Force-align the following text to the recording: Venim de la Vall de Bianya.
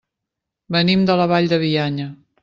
Venim 0.75 1.03
de 1.09 1.17
la 1.21 1.27
Vall 1.33 1.49
de 1.51 1.59
Bianya. 1.65 2.09